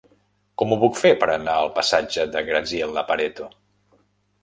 [0.61, 3.55] Com ho puc fer per anar al passatge de Graziella Pareto?